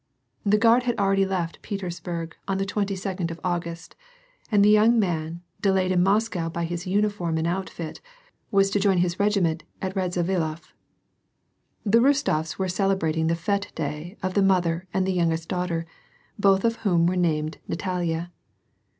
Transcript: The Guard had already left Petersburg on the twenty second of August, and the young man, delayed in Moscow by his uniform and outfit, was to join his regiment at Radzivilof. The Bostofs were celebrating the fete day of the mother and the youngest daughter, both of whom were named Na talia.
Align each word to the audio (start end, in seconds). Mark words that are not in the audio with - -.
The 0.43 0.57
Guard 0.57 0.81
had 0.81 0.97
already 0.97 1.27
left 1.27 1.61
Petersburg 1.61 2.35
on 2.47 2.57
the 2.57 2.65
twenty 2.65 2.95
second 2.95 3.29
of 3.29 3.39
August, 3.43 3.95
and 4.51 4.65
the 4.65 4.69
young 4.71 4.97
man, 4.99 5.43
delayed 5.61 5.91
in 5.91 6.01
Moscow 6.01 6.49
by 6.49 6.63
his 6.65 6.87
uniform 6.87 7.37
and 7.37 7.45
outfit, 7.45 8.01
was 8.49 8.71
to 8.71 8.79
join 8.79 8.97
his 8.97 9.19
regiment 9.19 9.63
at 9.79 9.93
Radzivilof. 9.95 10.73
The 11.85 11.99
Bostofs 11.99 12.57
were 12.57 12.67
celebrating 12.67 13.27
the 13.27 13.35
fete 13.35 13.71
day 13.75 14.17
of 14.23 14.33
the 14.33 14.41
mother 14.41 14.87
and 14.91 15.05
the 15.05 15.13
youngest 15.13 15.47
daughter, 15.47 15.85
both 16.39 16.65
of 16.65 16.77
whom 16.77 17.05
were 17.05 17.15
named 17.15 17.59
Na 17.67 17.75
talia. 17.77 18.31